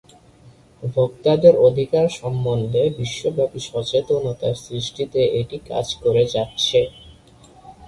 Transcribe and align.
ভোক্তাদের 0.83 1.53
অধিকার 1.67 2.05
সম্বন্ধে 2.19 2.83
বিশ্বব্যাপী 2.99 3.59
সচেতনতা 3.69 4.49
সৃষ্টিতে 4.63 5.21
এটি 5.39 5.57
কাজ 5.69 5.87
করে 6.03 6.23
যাচ্ছে। 6.33 6.79